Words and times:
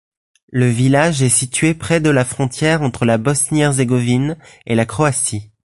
Le 0.49 0.65
village 0.65 1.21
est 1.21 1.29
situé 1.29 1.75
près 1.75 2.01
de 2.01 2.09
la 2.09 2.25
frontière 2.25 2.81
entre 2.81 3.05
la 3.05 3.19
Bosnie-Herzégovine 3.19 4.35
et 4.65 4.73
la 4.73 4.87
Croatie. 4.87 5.51